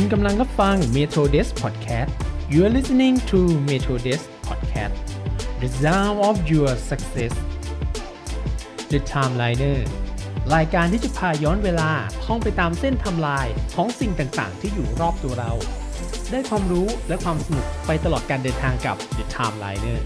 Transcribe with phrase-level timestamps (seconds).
[0.00, 2.12] คุณกำลังรับฟัง Metro Desk Podcast
[2.52, 3.38] you are listening to
[3.70, 4.96] Metro Desk Podcast
[5.62, 7.34] the sound of your success
[8.92, 9.80] The Timeliner
[10.54, 11.90] รายการที่จะพาย้อนเวลา
[12.24, 15.52] ท่องไปตามเส้นทำลายของสิ่งต่างๆ ที่อยู่รอบตัวเรา
[16.30, 20.00] ได้ความรู้และความสนุกไปตลอดการเดินทางกับ The Timeliner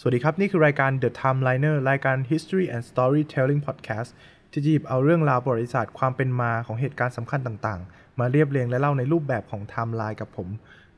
[0.00, 4.12] สวัสดีครับ นี่คือรายการ The Timeliner รายการ History and Storytelling Podcast
[4.54, 10.48] ที่จะหยิบเอาเรื่องราวประวัติศาสตร์ความเป็นมาของเหตุการณ์สำคัญต่างๆ มาเรียบเรียงและเล่าในรูปแบบของ Timeline กับผม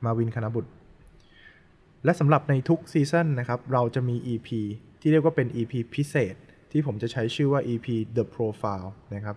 [0.05, 0.71] มาวินคณบุตร
[2.05, 4.49] และสำหรับในทุกซีซั่นนะครับ เราจะมี EP
[5.01, 6.35] ที่เรียกว่าเป็น EP พิเศษ
[6.73, 9.37] ที่ผมจะใช้ชื่อว่า EP The Profile นะครับ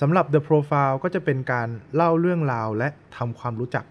[0.00, 3.84] สำหรับ The Profile ก็จะเป็นการเล่าเรื่องราวและทำความรู้จัก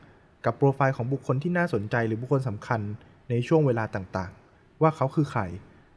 [0.45, 2.81] กับโปรไฟล์ของบุคคลที่น่าสนใจหรือบุคคลสำคัญ
[3.29, 5.41] ในช่วงเวลาต่างๆ ว่าเขาคือใคร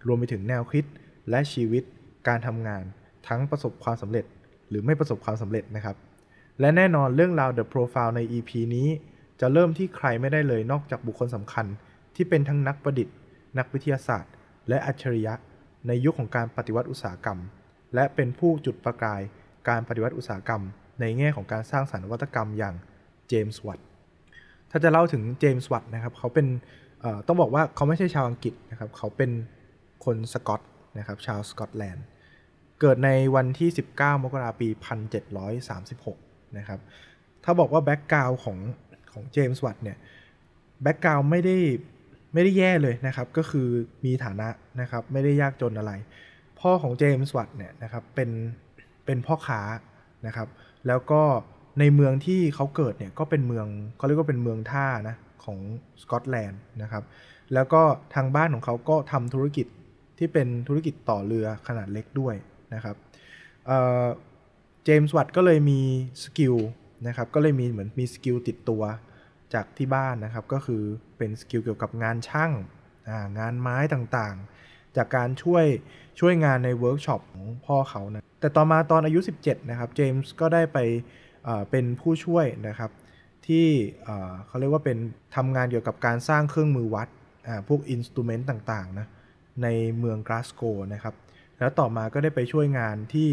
[0.06, 0.84] รวมไปถึงแนวคิด
[1.30, 1.82] และชีวิต
[2.28, 2.84] การทำงาน
[3.28, 4.24] ทั้งประสบความสำเร็จ
[4.68, 5.96] หรือไม่ประสบความสำเร็จนะครับ
[6.60, 8.88] และแน่นอนเรื่องราว The Profile ใน EP นี้
[9.40, 11.66] จะเริ่มที่ใครไม่ได้เลยนอกจากบุคคลสำคัญ
[12.16, 13.14] ที่เป็นทั้งนักประดิษฐ์
[13.58, 14.32] นักวิทยาศาสตร์
[14.68, 15.34] และอัจฉริยะ
[15.86, 17.38] ในยุคของการปฏิวัติอุตสาหกรรม
[17.94, 19.20] และเป็นผู้จุดประกาย
[19.68, 20.62] การปฏิวัติอุตสาหกรรม
[21.00, 22.74] ในแง่ของการสร้างสรรค์นวัตกรรมอย่าง
[23.28, 23.78] เจมส์วัต
[24.70, 26.46] ถ้าจะเล่าถึงเจมส์วัตนะครับเขาเป็น
[27.26, 29.30] ต้องบอกว่าเขาไม่ใช่ชาวอังกฤษนะครับเขาเป็น
[30.04, 30.60] คนสกอต
[30.98, 32.04] นะครับชาวสกอตแลนด์
[32.80, 34.68] เกิดในวันที่ 19 มกราคมปี
[35.82, 36.80] 1736 นะครับ
[37.44, 38.58] ถ้าบอกว่า background ของ
[39.12, 39.96] ของเจมส์วัตเนี่ย
[40.82, 41.56] background ไม่ได้
[42.32, 43.68] ไม่ได้แย่เลยนะครับ ก็คือ
[44.04, 44.48] มีฐานะ
[44.80, 45.92] นะครับ ไม่ได้ยากจนอะไร
[46.60, 48.30] พ่อของเจมส์วัตเนี่ยนะครับเป็น
[49.06, 49.60] เป็นพ่อค้า
[50.26, 50.48] นะครับ
[50.86, 51.22] แล้วก็
[51.80, 55.58] ในเมืองที่เขาเกิดเนี่ยก็เป็นเมืองเขาเรียกว่าเป็นเมืองท่านะของ
[56.02, 57.04] สกอตแลนด์นะครับ
[57.54, 57.82] แล้วก็
[58.14, 59.66] ทางบ้านของเขาก็ทำธุรกิจ
[60.18, 62.34] ที่เป็นธุรกิจต่อเรือขนาดเล็กด้วย
[62.74, 62.96] นะครับ
[64.84, 65.80] เจมส์วัตก็เลยมี
[66.24, 66.54] skill
[67.06, 68.82] นะครับก็เลยมีเหมือนมี skill ติดตัว
[69.54, 70.82] จากที่บ้านนะครับ ก็คือ
[71.18, 72.52] เป็น skill เกี่ยวกับงานช่าง
[73.38, 75.64] งานไม้ต่างๆ จากการช่วย
[76.20, 80.78] ช่วยงานในเวิร์กช็อปของพ่อเขานะแต่ต่อมาตอนอายุ 17 นะครับเจมส์ก็ได้ไป
[81.70, 82.90] เป็นผู้ช่วยนะครับ
[83.46, 83.66] ที่
[84.46, 84.98] เขาเรียกว่าเป็น
[85.36, 87.08] ทำงานเกี่ยวกับการสร้างเครื่องมือวัด
[87.68, 89.06] พวก instrument ต่างๆนะ
[89.62, 89.68] ใน
[89.98, 90.62] เมืองกลาสโก
[90.94, 91.14] นะครับ
[91.58, 93.30] แล้วต่อมาก็ได้ไปช่วยงานที่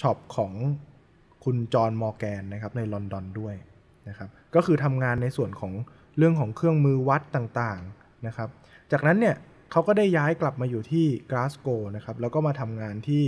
[0.00, 0.52] shop ของ
[1.44, 3.54] คุณจอห์นมอร์แกนนะครับในลอนดอนด้วย
[4.08, 5.72] นะครับ ก็คือทำงานในส่วนของ
[6.18, 8.48] เรื่องของเครื่องมือวัดต่างๆนะครับ
[8.92, 9.36] จากนั้นเนี่ย
[9.70, 13.24] เขาก็ได้ย้ายกลับมาอยู่ที่กลาสโกนะครับ แล้วก็มาทำงานที่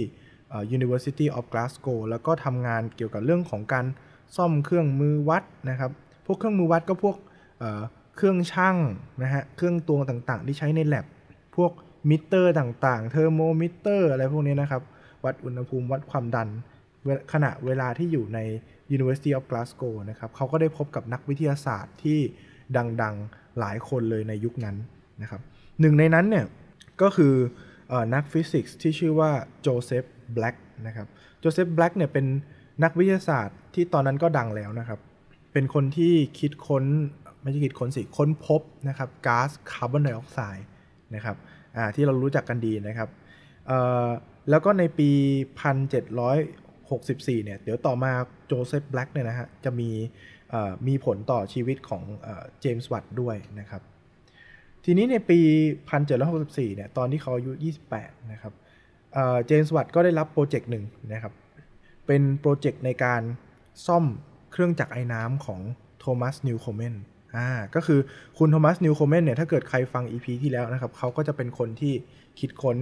[0.76, 3.86] University of Glasgow แล้วก็ทำงานเกี่ยวกับเรื่องของการ
[4.36, 5.90] ซ่อมเครื่องมือวัดนะครับ
[6.26, 7.16] พวกเครื่องมือวัดก็พวก
[8.16, 8.76] เครื่องชั่ง
[9.22, 11.06] นะฮะ เครื่องตวงต่างๆ ที่ใช้ใน lab
[11.56, 11.72] พวก
[12.10, 14.82] มิเตอร์ต่างๆ เทอร์โมมิเตอร์อะไรพวกนี้นะครับ
[15.24, 16.48] วัดอุณหภูมิวัดความดัน
[17.32, 18.38] ขณะเวลาที่อยู่ใน
[18.96, 22.18] University of Glasgow นะครับเขาก็ได้พบกับนักวิทยาศาสตร์ที่
[23.02, 24.76] ดังๆ หลายคนเลยในยุคนั้น
[25.22, 25.40] นะครับ
[25.80, 26.46] หนึ่งในนั้นเนี่ย
[27.02, 27.34] ก็คื
[27.92, 30.04] อนักฟิสิกส์ที่ชื่อว่าโจเซฟ
[30.34, 30.54] แบล็ก
[30.86, 31.06] นะครับ
[31.38, 32.26] โจเซฟแบล็กเนี่ยเป็น
[32.82, 35.00] นักวิทยาศาสตร์ที่ตอนนั้นก็ดังแล้วนะครับ
[35.52, 36.84] เป็นคนที่คิดค้น
[37.42, 40.66] ไม่ใช่คิดค้นสิ ค้นพบนะครับก๊าซคาร์บอนไดออกไซด์
[41.14, 41.36] นะครับ
[41.96, 43.08] ที่เรารู้จักกันดีนะครับ
[44.50, 45.10] แล้วก็ในปี
[46.72, 48.12] 1764 เนี่ย เดี๋ยวต่อมา
[48.46, 49.90] โจเซฟแบล็กเนี่ยนะฮะ จะมี
[50.86, 52.02] มีผลต่อชีวิตของ
[52.60, 53.82] เจมส์วัตด้วยนะครับ
[54.84, 55.40] ทีนี้ในปี
[56.08, 57.52] 1764 เนี่ย ตอนที่เขาอายุ
[57.92, 58.52] 28 นะครับ
[59.46, 61.32] เจมส์วัตก็ได้รับโปรเจกต์หนึ่งนะครับ
[62.06, 63.22] เป็นโปรเจกต์ในการ
[63.86, 64.04] ซ่อม
[64.52, 65.60] เครื่องจักรไอน้ำของ
[65.98, 66.94] โทมัสนิวโคเมน
[67.36, 68.00] อ่าก็คือ
[68.38, 71.94] คุณโทมัสนิวโคเมนเนี่ยถ้าเกิดใครฟัง EP ที่แล้วนะครับเขาก็จะเป็นคนที่
[72.40, 72.76] คิดค้น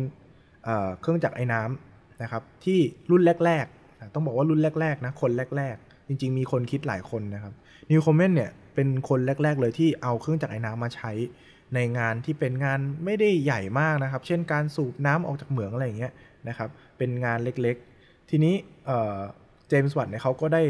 [1.00, 2.78] เครื่องจักรไอ้น้ำนะครับที่
[3.10, 7.52] รุ่นแรกๆ ต้องบอกว่ารุ่นแรกๆนะคนแรกๆ จริงๆ มีคนคิดหลายคนนะครับ
[7.90, 11.12] นิวโคเมนเนี่ยเป็นคนแรก ๆ เลยที่เอาเครื่องจักรไอ้น้ำมาใช้
[11.74, 16.12] ในงานที่เป็นงานไม่ได้ใหญ่มากนะครับ เช่นการสูบน้ำออกจากเหมืองอะไรอย่างเงี้ย
[16.48, 16.68] นะครับ
[16.98, 18.54] เป็นงานเล็กๆ ทีนี้
[19.68, 20.62] เจมส์วัตเนี่ยเขาก็ได้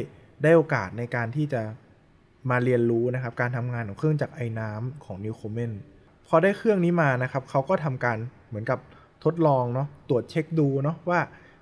[0.43, 1.63] ได้โอกาสในการที่จะ
[2.51, 5.73] มาเรียนรู้นะครับการทำงานของเครื่องจักรไอ้น้ำของนิวโคเมน
[6.27, 8.19] พอได้เครื่องนี้มานะครับเขาก็ทำการ
[8.49, 8.79] เหมือนกับ
[9.25, 11.21] ทดลองเนาะตรวจเช็คดูเนาะว่า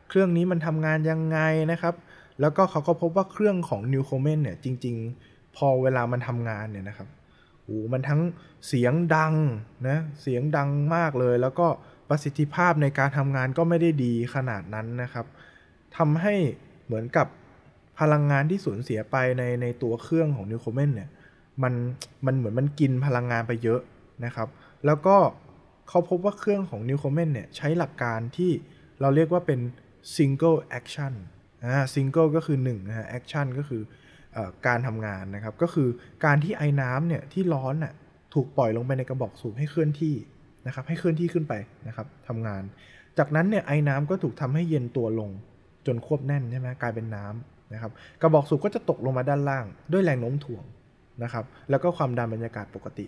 [0.08, 1.38] เครื่องนี้มันทำงานยังไง
[1.72, 1.94] นะครับ
[2.40, 4.96] แล้วก็เขาก็พบว่าเครื่องของนิวโคเมนเนี่ยจริง
[5.26, 7.08] ๆ พอเวลามันทำงานเนี่ยนะครับ
[7.62, 8.20] โอ้มันทั้ง
[8.68, 9.34] เสียงดัง
[9.88, 11.66] นะเสียงดังมากเลย แล้วก็
[12.08, 15.26] ประสิทธิภาพในการทำงานก็ไม่ได้ดีขนาดนั้นนะครับ
[15.96, 16.34] ทำให้
[16.86, 17.26] เหมือนกับ
[18.00, 21.08] พลังงานที่สูญเสียไปในในตัวเครื่องของนิวโคเมนเนี่ย
[21.62, 21.74] มัน
[22.26, 23.80] มันเหมือนมันกินพลังงานไปเยอะ
[24.24, 24.48] นะครับ
[24.86, 25.16] แล้วก็
[25.88, 28.50] เขาพบว่าเครื่องของนิวโคเมนเนี่ยใช้หลักการที่
[29.00, 29.60] เราเรียกว่าเป็น
[30.16, 31.12] single action
[31.64, 33.82] อ่า single ก็คือ1นะฮะ action ก็คือ
[34.36, 35.88] อการทำงานนะครับ ก็คือ
[36.24, 37.92] การที่ไอ้น้ำเนี่ยที่ร้อนน่ะ
[38.34, 40.14] ถูกปล่อยลงไปในกระบอกสูบให้เคลื่อนที่
[40.66, 41.54] นะครับ ให้เคลื่อนที่ขึ้นไป
[41.88, 42.62] นะครับทำงาน
[43.18, 45.30] จากนั้นเนี่ยไอ้น้ำก็ถูกทำให้เย็นตัวลง
[45.86, 50.64] จนควบแน่นใช่ไหมกลายเป็นน้ำ นะครับกระบอกสูบก็จะตกลงมาด้านล่างด้วยแรงโน้มถ่วง
[51.22, 53.06] นะครับแล้วก็ความดันบรรยากาศปกติ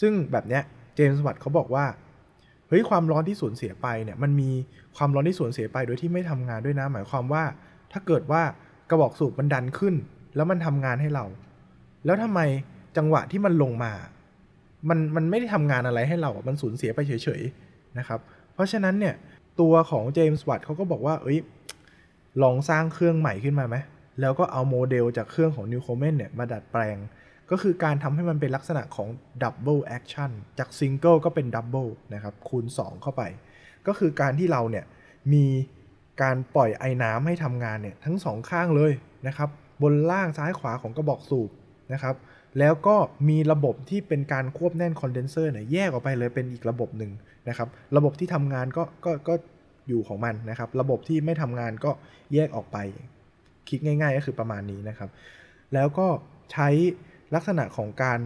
[0.00, 0.62] ซึ่งแบบเนี้ย
[0.94, 1.86] เจมส์วัตเขาบอกว่า
[2.68, 4.50] เฮ้ยความร้อนที่สูญเสียไปเนี่ยมันมี
[4.96, 7.44] ความร้อนที่สูญเสียไปโดยที่ไม่ทำงานด้วยนะ หมายความว่า
[7.92, 8.42] ถ้าเกิดว่า
[8.90, 9.94] กระบอกสูบมันดันขึ้น
[10.36, 11.24] แล้วมันทำงานให้เรา
[12.04, 12.40] แล้วทำไม
[12.96, 13.92] จังหวะที่มันลงมา
[14.88, 18.20] มันมันไม่ได้ทำงานอะไรให้เรา มันสูญเสียไปเฉยๆนะครับ
[18.54, 19.14] เพราะฉะนั้นเนี่ย
[19.60, 21.38] ตัวของเจมส์วัตเขาก็บอกว่าเอ้ย
[22.42, 23.76] ลองสร้างเครื่องใหม่ขึ้นมาไหม
[24.20, 26.98] แล้วก็เอาโมเดลจากเครื่องของนิวโคเมนเนี่ยมาดัดแปลง
[27.50, 29.08] ก็คือการทำให้มันเป็นลักษณะของ
[29.42, 33.22] double action จากซิงเกิลก็เป็น double นะครับคูณ 2 เข้าไป
[33.86, 34.84] ก็คือการที่เราเนี่ย
[35.32, 35.46] มี
[36.22, 38.92] การปล่อยไอน้ำให้ทำงานเนี่ยทั้งสองข้างเลย
[39.26, 39.48] นะครับ
[39.82, 41.50] บนล่างซ้ายขวาของกระบอกสูบ
[41.92, 42.16] นะครับ
[42.58, 42.96] แล้วก็
[43.28, 47.12] มีระบบที่เป็นการควบแน่นคอนเดนเซอร์เนี่ยแยกออกไปเลยเป็นอีกระบบหนึ่ง
[47.48, 49.34] นะครับ ระบบที่ทำงานก็ก็ก็
[49.88, 51.90] อยู่ของมันนะครับ ระบบที่ไม่ทำงานก็
[52.34, 52.78] แยกออกไป
[53.68, 55.10] คิดง่าย ๆ ก็คือประมาณนี้นะครับ
[55.74, 56.06] แล้วก็
[56.52, 56.68] ใช้
[57.34, 58.18] ลักษณะของการ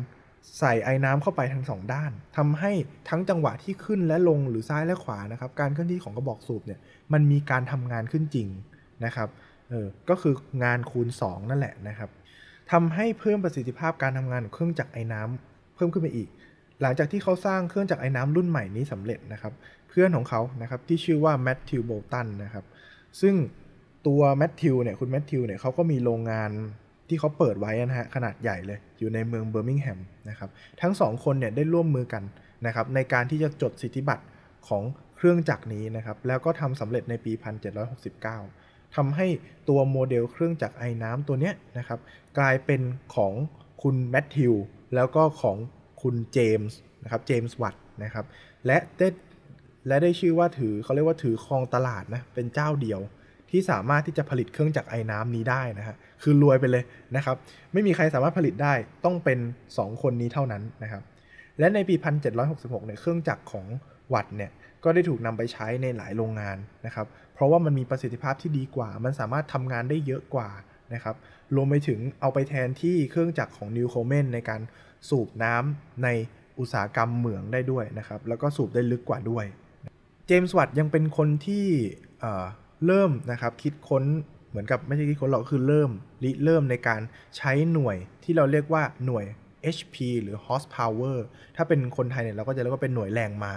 [0.58, 2.72] ใส่ไอ้น้ำเข้าไปทั้งสองด้านทำให้
[3.08, 6.80] ทั้งจังหวะที่ขึ้นและลงหรือซ้ายและขวานะครับ การเคลื่อนที่ของกระบอกสูบเนี่ย
[7.12, 8.48] มันมีการทำงานขึ้นจริง
[9.04, 9.28] นะครับ
[9.68, 10.34] เออก็คือ
[10.64, 12.10] งานคูณ 2 นั่นแหละนะครับ
[12.72, 16.28] ทำให้เพิ่มประสิทธิภาพการทำงานของเครื่องจักรไอ้น้ำเพิ่มขึ้นไปอีก
[16.82, 19.52] หลังจากที่เขาสร้างเครื่องจักรไอ้น้ำรุ่นใหม่นี้สำเร็จนะครับ
[19.90, 22.64] เพื่อนของเขานะครับที่ชื่อว่าแมทธิวโบตันนะครับ
[23.20, 23.34] ซึ่ง
[24.06, 26.50] ตัวแมทธิวเนี่ยคุณแมทธิวเนี่ยเขาก็มีโรงงาน
[27.08, 30.50] ที่เขาเปิดไว้นะฮะขนาดใหญ่เลยอยู่ในเมืองเบอร์มิงแฮมนะครับ
[30.80, 32.22] ทั้งสองคนเนี่ยได้ร่วมมือกัน
[32.66, 34.24] นะครับในการที่จะจดสิทธิบัตร
[34.68, 34.82] ของ
[35.16, 37.32] เครื่องจักรนี้นะครับแล้วก็ทำสำเร็จในปี
[38.14, 39.26] 1769ทำให้
[39.68, 41.98] ตัวโมเดลเครื่องจักรไอ้น้ำตัวเนี้ยนะครับ
[42.38, 42.80] กลายเป็น
[43.16, 43.32] ของ
[43.82, 44.54] คุณแมทธิว
[44.94, 45.56] แล้วก็ของ
[46.02, 48.26] คุณเจมส์นะครับเจมส์วัตนะครับ
[48.66, 49.08] และได้
[49.86, 53.00] และได้ชื่อว่าถือเขาเรียกว่าถือครองตลาดนะเป็นเจ้าเดียว
[53.50, 56.84] ที่สามารถที่จะผลิตเครื่องจักรไอ้น้ำนี้ได้นะฮะคือรวยไปเลย
[57.16, 57.36] นะครับ
[57.72, 58.74] ไม่มีใครสามารถผลิตได้
[59.04, 59.38] ต้องเป็น
[59.74, 61.02] 2 คนนี้เท่านั้นนะครับ
[61.58, 61.94] และในปี
[62.40, 63.66] 1766เนี่ยเครื่องจักรของ
[64.14, 64.50] วัตเนี่ย
[64.84, 66.56] ก็ได้ถูกนำไปใช้ในหลายโรงงาน
[66.86, 70.50] นะครับ เพราะว่ามันมีประสิทธิภาพที่ดีกว่า มันสามารถทำงานได้เยอะกว่า
[70.94, 71.16] นะครับ
[71.54, 74.60] รวมไปถึงเอาไปแทนที่เครื่องจักรของนิวโคเมนในการ
[75.08, 76.08] สูบน้ำใน
[76.58, 79.44] อุตสาหกรรมเหมืองได้ด้วยนะครับ แล้วก็สูบได้ลึกกว่าด้วย
[80.30, 81.66] จมส์วัตยังเป็นคนที่
[82.86, 84.04] เริ่มนะครับคิดค้น
[84.50, 85.90] เหมือนกับไม่ใช่คิดค้นหรอกคือเริ่ม
[86.24, 87.00] ริเริ่มในการ
[87.36, 89.24] ใช้หน่วยที่เราเรียกว่าหน่วย
[89.76, 91.18] HP หรือ horsepower
[91.56, 93.54] ถ้าเป็นคนไทยเนี่ยเราก็จะเรียกว่าเป็นหน่วยแรงม้า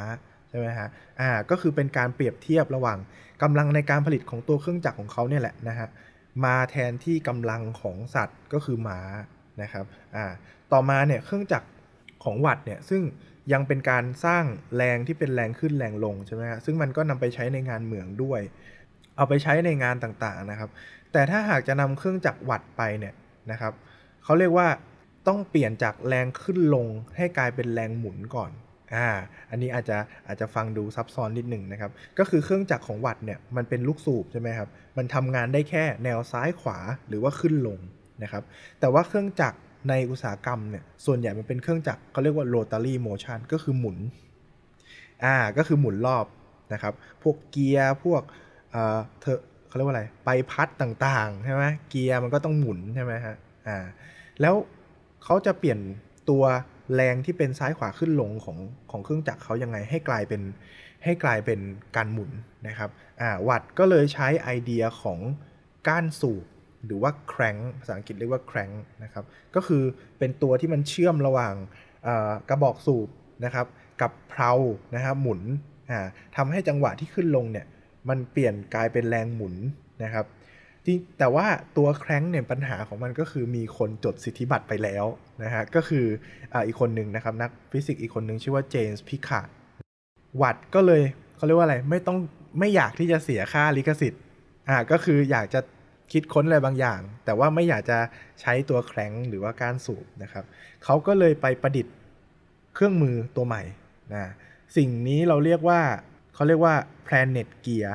[0.50, 0.88] ใช่ไหมฮะ
[1.20, 2.98] อ่าก็คือเป็นการเปรียบเทียบระหว่าง
[3.44, 5.88] กำลังในการผลิตของตัวเครื่องจักรของเขาเนี่ยแหละนะฮะ
[6.46, 9.00] มาแทนที่กำลังของสัตว์ก็คือม้า
[9.62, 9.86] นะครับ
[10.16, 10.26] อ่า
[10.72, 11.68] ต่อมาเนี่ยเครื่องจักร
[12.24, 13.02] ของวัดเนี่ยซึ่ง
[13.52, 14.44] ยังเป็นการสร้าง
[14.76, 18.42] แรงที่เป็นแรงขึ้นแรงลงใช่ไหมฮะซึ่งมันก็นำไปใช้ในงานเหมืองด้วย
[19.18, 20.70] เอาไปใช้ในงานต่างๆนะครับ
[21.12, 23.14] แต่ถ้าหากจะนำเครื่องจักรวัดไปเนี่ย
[23.52, 23.74] นะครับ
[24.24, 24.68] เขาเรียกว่า
[25.28, 28.52] ต้องเปลี่ยนจากแรงขึ้นลงให้กลายเป็นแรงหมุนก่อน
[28.96, 29.08] อ่า
[29.50, 29.98] อันนี้อาจจะ
[30.28, 37.80] อาจจะฟังดูซับซ้อนนิดหนึ่งนะครับ ก็คือเครื่องจักรของวัดเนี่ยมันเป็นลูกสูบใช่ไหมครับ มันทำงานได้แค่แนวซ้ายขวาหรือว่าขึ้นลง
[38.24, 38.44] นะครับ
[38.80, 39.58] แต่ว่าเครื่องจักร
[39.90, 43.98] ในอุตสาหกรรมเนี่ยส่วนใหญ่มันเป็นเครื่องจักรเขาเรียกว่า rotary motion ก็คือหมุน
[45.24, 46.26] อ่าก็คือหมุนรอบ
[46.74, 48.22] นะครับ พวกเกียร์พวก
[49.22, 53.36] เธอเขาเรียกว่าอะไรใบพัดต่างๆใช่ไหมเกียร์มันก็ต้องหมุนใช่ไหมฮะ
[53.68, 53.78] อ่า
[54.42, 54.56] แล้ว
[55.24, 55.80] เขาจะเปลี่ยน
[56.30, 56.44] ตัว
[56.96, 58.58] แรงที่เป็นซ้ายขวาขึ้นลงของ
[58.92, 60.42] ของเครื่องจักรเขายังไงให้กลายเป็น
[61.04, 61.60] ให้กลายเป็น
[61.96, 62.32] การหมุน
[62.68, 62.90] นะครับ
[63.22, 65.20] อ่าวัดก็เลยใช้ไอเดียของ
[65.88, 66.46] ก้านสูบ
[66.86, 68.70] หรือว่าแครงภาษาอังกฤษเรียกว่าแครง
[69.04, 69.26] นะครับ
[69.56, 69.84] ก็คือ
[70.20, 71.56] เป็นตัวที่มันเชื่อมระหว่าง
[72.50, 73.10] กระบอกสูบ
[73.46, 73.68] นะครับ
[74.02, 74.52] กับเพลา
[74.96, 75.42] นะครับหมุน
[76.36, 77.66] ทำให้จังหวะที่ขึ้นลงเนี่ย
[78.10, 79.56] มันเปลี่ยนกลายเป็นแรงหมุน
[80.04, 80.26] นะครับ
[81.20, 81.46] แต่ว่า
[81.78, 85.06] ตัว crank เนี่ยปัญหาของมันก็คือมีคนจดสิทธิบัตรไปแล้ว
[85.44, 86.06] นะฮะก็คือ
[86.54, 89.50] ออีกคนหนึ่งนะครับนักฟิสิกส์อีกคนหนึ่งชื่อว่าเจมส์พิคาร์ด
[90.42, 91.02] วัดก็เลย
[91.36, 92.18] เขาเรียกว่าอะไรไม่ต้อง
[92.60, 94.22] ไม่อยากที่จะเสียค่าลิขสิทธิ์
[94.70, 95.60] อ่าก็คืออยากจะ
[96.12, 97.98] คิดค้นอะไรบางอย่าง แต่ว่าไม่อยากจะ
[98.42, 100.46] ใช้ตัวแคร้งหรือว่าการสูบนะครับ
[100.84, 101.96] เขาก็เลยไปประดิษฐ์
[102.74, 103.64] เครื่องมือตัวใหม่
[104.14, 104.26] นะ
[104.78, 105.82] สิ่งนี้เราเรียกว่า
[106.34, 106.76] เขาเรียกว่า
[107.08, 107.90] planet gear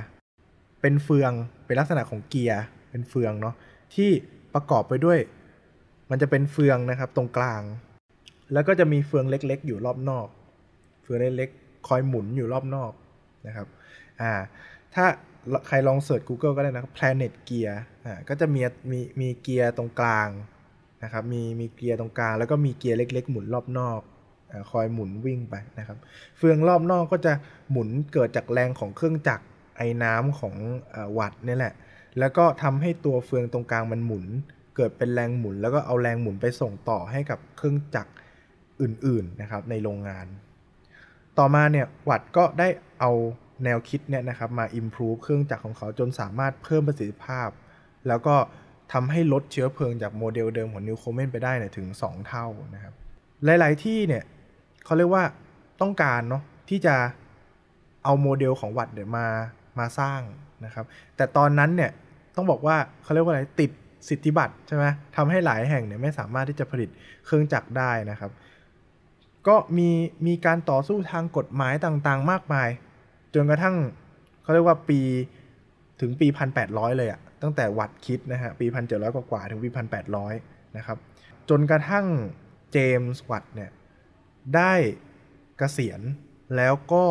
[0.81, 1.33] เป็นเฟือง
[1.67, 3.55] เป็นลักษณะของเกียร์เป็นเฟืองเนาะ
[3.95, 4.11] ที่
[4.55, 5.19] ประกอบไปด้วย
[6.11, 7.63] มันจะเป็นเฟืองนะครับตรงกลาง
[8.53, 10.27] แล้วก็จะมีเฟืองเล็ก ๆ อยู่รอบนอก
[11.03, 12.93] เฟืองเล็กๆคอยหมุนอยู่รอบนอก
[13.47, 13.67] นะครับ
[14.21, 14.33] อ่า
[14.95, 15.05] ถ้า
[15.69, 17.73] ใครลองเสิร์ช Google ก็ได้นะครับ planet gear
[18.07, 20.29] อ่าก็จะมีมีมีเกียร์ตรงกลาง
[21.05, 24.01] นะครับมีมีเกียร์ตรงกลาง แล้วก็มีเกียร์เล็ก ๆ หมุนรอบนอก
[24.53, 25.99] อคอยหมุนวิ่งไปนะครับ
[26.39, 27.33] เฟืองรอบนอกก็จะ
[27.71, 29.45] หมุนเกิดจากแรงของเครื่องจักร
[29.77, 30.55] ไอ้น้ำของ
[30.95, 31.75] อวัตนี่แหละ
[32.19, 34.27] แล้วก็ทำให้ตัวเฟืองตรงกลางมันหมุน
[34.77, 38.13] เกิดเป็นแรงหมุน แล้วก็เอาแรงหมุนไปส่งต่อให้กับเครื่องจักร
[38.83, 40.27] อื่นๆนะครับในโรงงาน
[41.39, 42.69] ต่อมาเนี่ยวัตก็ได้
[43.01, 43.13] เอา
[43.65, 47.49] แนวคิดเนี่ยนะครับมา improve เครื่องจักรของเขาจนสามารถเพิ่มประสิทธิภาพ
[48.09, 48.37] แล้วก็
[48.93, 52.95] ทำให้ลดเชื้อเพลิงจากโมเดลเดิมของนิวโคเมนไปได้เนี่ยถึง 2 เท่านะครับ
[53.45, 54.23] หลาย ๆ ที่เนี่ย
[54.85, 55.25] เขาเรียกว่า
[55.81, 56.97] ต้องการเนาะที่จะ
[58.05, 59.27] เอาโมเดลของวัตเนี่ยมา
[59.79, 60.21] มาสร้าง
[60.65, 60.85] นะครับ
[61.17, 61.91] แต่ตอนนั้นเนี่ย
[62.37, 63.71] ต้องบอกว่าเขาเรียกว่าอะไรติด
[64.09, 64.85] สิทธิบัตรใช่ไหม
[65.17, 66.89] ทำให้หลายแห่งเนี่ยไม่สามารถที่จะผลิต
[67.25, 68.31] เครื่องจักรได้นะครับ
[69.49, 69.91] ก็มี
[70.27, 72.69] มีการต่อสู้ทางกฎหมายต่างๆ มากมาย
[73.35, 73.77] จนกระทั่ง
[74.43, 75.01] เขาเรียกว่าปี
[76.01, 76.27] ถึงปี
[76.63, 79.69] 1800 เลยอะตั้งแต่วัดคิดนะฮะปี 1700 กว่าถึงปี
[80.23, 80.99] 1800 นะครับ
[81.49, 82.07] จนกระทั่ง
[82.73, 83.71] เจมส์วัตเนี่ย
[84.57, 84.73] ได้
[85.59, 86.01] เกษียณ
[86.57, 87.05] แล้วก็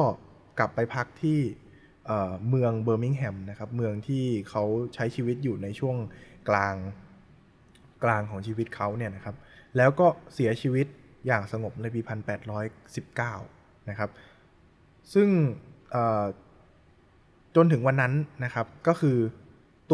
[0.59, 1.39] กลับไปพักที่
[2.49, 5.97] เมืองเบอร์มิงแฮมนะครับเมืองที่เขาใช้ชีวิตอยู่ในช่วง
[6.49, 6.75] กลาง
[8.03, 9.35] กลางของชีวิตเขาเนี่ยนะครับ
[9.77, 10.87] แล้วก็เสียชีวิต
[11.27, 12.01] อย่างสงบในปี
[12.75, 14.09] 1819 นะครับ
[15.13, 15.29] ซึ่ง
[17.55, 18.13] จนถึงวันนั้น
[18.43, 19.17] นะครับ ก็คือ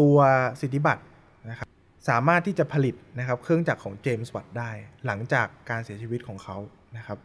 [0.06, 0.16] ัว
[0.60, 1.02] สิทธิบัตร
[1.50, 1.68] นะครับ
[2.08, 4.70] สามารถที่จะผลิตนะครับเครื่องจักรของเจมส์วัตได้
[5.06, 6.56] หลังจากการเสียชีวิตของเขา
[6.96, 7.18] นะครับ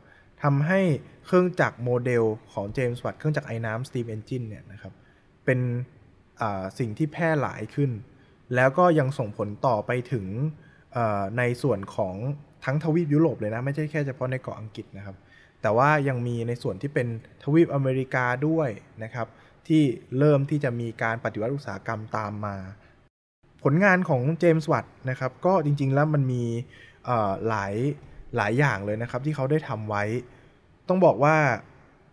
[0.44, 0.82] ทำให้
[1.26, 2.24] เครื่องจักรโมเดล
[2.54, 4.94] ของเจมส์วัตเครื่องจักรไอ้น้ำ steam engine เนี่ยนะครับ
[5.46, 5.60] เป็น
[6.80, 7.92] สิ่งที่แพร่หลายขึ้น
[8.56, 10.26] แล้วก็ยังส่งผลต่อไปถึง
[11.38, 12.16] ในส่วนของ
[12.66, 15.16] ทั้งทวีปยุโรปเลยนะ ไม่ใช่แค่เฉพาะในเกาะอังกฤษนะครับ
[15.62, 17.08] แต่ว่ายังมีในส่วนที่เป็น
[17.44, 18.70] ทวีปอเมริกาด้วย
[19.04, 19.28] นะครับ
[19.68, 19.84] ที่
[20.18, 22.56] เริ่มที่จะมีการปฏิวัติอุตสาหกรรมตามมา
[23.64, 26.44] ผลงานของเจมส์วัตนะครับ ก็จริงๆแล้วมันมี
[27.48, 27.74] หลาย
[28.38, 30.04] หลายอย่างเลยนะครับ ที่เขาได้ทำไว้
[30.88, 31.36] ต้องบอกว่า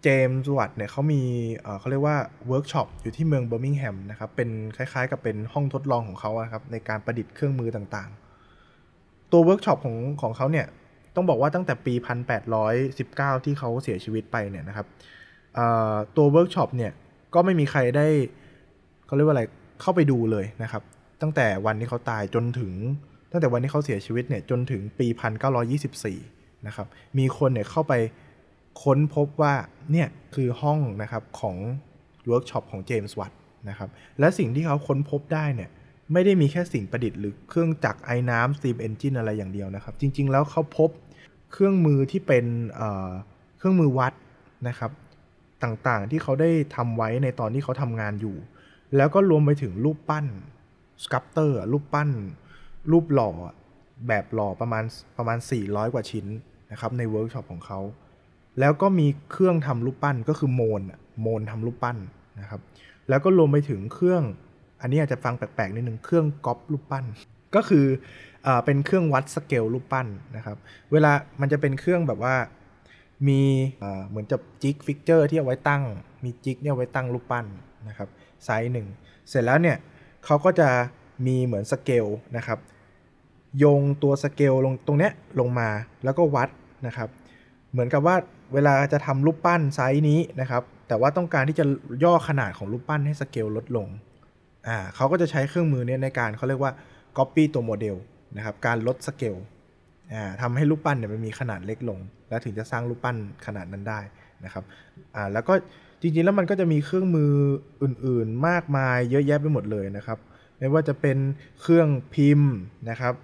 [0.02, 1.22] เจมส์วัตเนี่ยเขามี
[1.78, 2.16] เขาเรียกว่า
[2.48, 10.66] เวิร์กช็อปอยู่ที่เมืองเบอร์มิงแฮมนะครับ เป็นคล้ายๆ กับเป็นห้องทดลองของเขาครับในการประดิษฐ์เครื่องมือต่างๆ ตัวเวิร์กช็อปของของเขาเนี่ย
[11.16, 11.94] ต้องบอกว่าตั้งแต่ปี
[12.68, 14.86] 1819 ที่เขาเสียชีวิตไปเนี่ยนะครับ
[16.16, 16.92] ตัวเวิร์กช็อปเนี่ย
[17.34, 18.06] ก็ไม่มีใครได้
[19.06, 19.44] เขาเรียกว่าอะไร
[19.80, 20.82] เข้าไปดูเลยนะครับ
[21.22, 22.72] ตั้งแต่วันที่เขาตายจนถึง
[23.32, 25.06] ตั้งแต่วันที่เขาเสียชีวิตเนี่ยจนถึงปี
[25.86, 26.86] 1924 นะครับ
[27.18, 27.94] มีคนเนี่ยเข้าไป
[28.82, 29.54] ค้นพบว่า
[29.92, 31.56] เนี่ยคือห้องนะครับของ
[32.26, 33.32] เวิร์กช็อปของเจมส์วัต
[33.68, 33.88] นะครับ
[34.20, 35.70] และสิ่งที่เขาค้นพบได้เนี่ย
[36.12, 40.90] ไม่ได้มีแค่สิ่งประดิษฐ์หรือเครื่องจักรไอ้น้ำ steam engine อะไรอย่างเดียวนะครับ จริง ๆ แล้วเขาพบ
[41.58, 42.46] เครื่องมือที่เป็น
[43.58, 44.12] เครื่องมือวัด
[44.68, 44.90] นะครับ
[45.62, 48.36] ต่างๆที่เขาได้ทำไว้ในตอนที่เขาทำงานอยู่
[48.96, 50.26] แล้วก็รวมไปถึงรูปปั้น
[51.02, 52.10] sculpture รูปปั้น
[52.92, 53.30] รูปหล่อ
[54.08, 54.84] แบบหล่อประมาณ
[55.16, 56.26] ประมาณ 400 กว่าชิ้น
[56.72, 57.80] นะครับในเวิร์กช็อปของเขา
[58.60, 60.82] แล้วก็มีเครื่องทำรูปปั้นก็คือโมน
[61.22, 61.96] โมนทำรูปปั้น
[62.40, 62.60] นะครับ
[63.08, 64.22] แล้วก็รวมไปถึงเครื่อง
[64.80, 67.04] อันนี้อาจจะฟังแปลกๆนิดนึงเครื่องก๊อปรูปปั้น
[67.56, 67.86] ก็คือ
[68.46, 70.56] อเป็นเครื่องวัดสเกลรูปปั้นนะครับ
[70.92, 72.36] เวลามันจะเป็นเครื่องแบบว่า
[73.28, 73.42] มี
[74.08, 75.82] เหมือนจะ jig fixture ที่เอาไว้ตั้ง
[76.24, 77.46] มี jig เนี่ยไว้ตั้งรูปปั้น
[77.88, 78.08] นะครับ
[78.44, 78.86] ไซส์หนึ่ง
[79.28, 79.76] เสร็จแล้วเนี่ย
[80.24, 80.68] เขาก็จะ
[81.26, 82.58] มีเหมือนสเกลนะครับ
[83.58, 85.68] โยงตัวสเกลลงตรงเนี้ยลงมา
[86.04, 86.48] แล้วก็วัด
[86.86, 87.08] นะครับ
[87.72, 88.16] เหมือนกับว่า
[88.54, 91.64] เวลาจะทำรูปปั้นไซส์นี้นะครับ แต่ว่าต้องการที่จะ
[92.04, 93.88] ย่อขนาดของรูปปั้นให้สเกลลดลง
[94.68, 96.72] อ่าเขาก็จะใช้เครื่องมือเนี้ยในการเขาเรียกว่า
[97.16, 97.96] copy ตัวโมเดล
[98.36, 99.36] นะครับการลดสเกล
[100.42, 104.00] ทำให้รูปปั้นเนี่ยมันมีขนาดเล็กลง แล้วถึงจะสร้างรูปปั้นขนาดนั้นได้
[104.44, 104.64] นะครับ
[105.32, 105.54] แล้วก็
[106.00, 107.32] จริงๆแล้วมันก็จะมีเครื่องมือ
[107.82, 110.18] อื่นๆมากมายเยอะแยะไปหมดเลยนะครับ
[110.58, 111.18] ไม่ว่าจะเป็น
[111.60, 112.52] เครื่องพิมพ์
[112.90, 113.14] นะครับ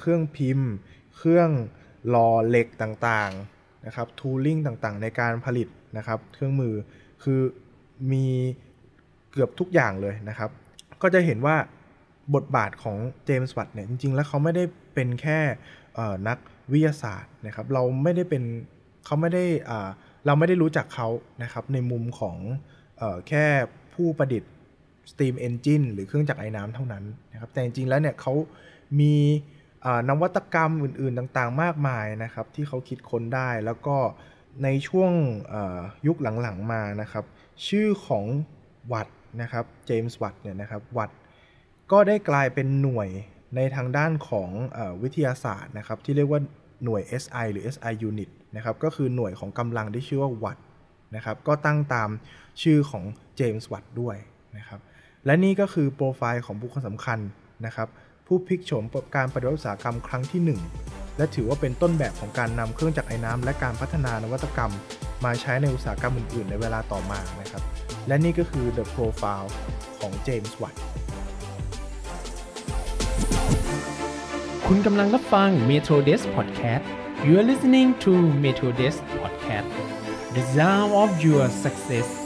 [0.00, 0.68] เครื่องพิมพ์
[1.16, 1.50] เครื่อง
[2.08, 6.74] หล่อเหล็กต่างๆนะครับทูลิ่งต่างๆ ในการผลิตนะครับ เครื่องมือ
[7.22, 7.40] คือ
[8.12, 8.26] มี
[9.32, 10.50] เกือบทุกอย่างเลยนะครับ
[11.02, 11.56] ก็จะเห็นว่า
[12.34, 15.38] บทบาทของเจมส์วัตเนี่ยจริงๆ แล้วเขาไม่ได้เป็นแค่
[16.28, 16.38] นัก
[16.72, 18.42] วิทยาศาสตร์นะครับเราไม่ได้เป็น
[19.06, 19.44] เขาไม่ได้
[20.26, 21.08] เราไม่ได้รู้จักเขา
[21.42, 22.36] นะครับในมุมของ
[23.02, 23.44] อแค่
[23.94, 24.50] ผู้ประดิษฐ์
[25.10, 28.34] Steam Engine หรือเครื่องจักรไอ้น้ำเท่านั้นนะครับแต่จริงๆแล้วเนี่ยเขา
[29.00, 29.14] มี
[30.08, 33.96] นวัตกรรมอื่นๆต่างๆ มากมายนะครับที่เขาคิดค้นได้แล้วก็
[34.64, 35.12] ในช่วง
[36.06, 37.24] ยุคหลังๆมานะครับ
[37.68, 38.24] ชื่อของ
[38.92, 39.08] วัต
[39.42, 41.10] นะครับเจมส์วัตเนี่ยนะครับวัต
[41.92, 43.08] ก็ได้กลายเป็นหน่วย
[43.56, 46.40] ในทางด้านของอวิทยาศาสตร์นะครับ ที่เรียกว่า
[46.84, 50.58] หน่วย SI หรือ SI unit นะครับ ก็คือหน่วยของกำลังที่ชื่อว่าวัต
[51.16, 52.10] นะครับ ก็ตั้งตาม
[52.62, 53.04] ชื่อของ
[53.36, 54.16] เจมส์วัตด้วย
[54.58, 54.80] นะครับ
[55.26, 57.18] และนี่ก็คือโปรไฟล์ของบุคคลสำคัญ
[57.66, 57.88] นะครับ
[58.26, 58.84] ผู้พลิกโฉม
[59.16, 64.72] การปฏิวัติอุตสาหกรรมครั้งที่ 1 และถือว่าเป็นต้นแบบของการนำเครื่องจักรไอ้น้ำและการพัฒนานวัตกรรม
[65.24, 67.62] มาใช้ในอุตสาหกรรมอื่นๆ ในเวลาต่อมานะครับ
[68.08, 69.48] และนี่ก็คือ The Profile
[70.00, 70.74] ของเจมส์วัต
[74.66, 76.84] คุณกำลังรับฟัง Metro Desk Podcast
[77.26, 78.12] You are listening to
[78.44, 79.68] Metro Desk Podcast
[80.34, 82.21] The Sound of Your Success